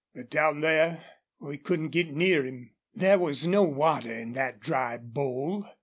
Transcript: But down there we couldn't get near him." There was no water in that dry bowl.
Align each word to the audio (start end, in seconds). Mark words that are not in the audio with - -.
But 0.15 0.31
down 0.31 0.61
there 0.61 1.03
we 1.39 1.59
couldn't 1.59 1.89
get 1.89 2.09
near 2.11 2.43
him." 2.43 2.71
There 2.95 3.19
was 3.19 3.45
no 3.45 3.61
water 3.61 4.11
in 4.11 4.33
that 4.33 4.59
dry 4.59 4.97
bowl. 4.97 5.67